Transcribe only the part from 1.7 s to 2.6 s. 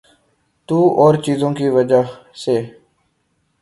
وجہ سے۔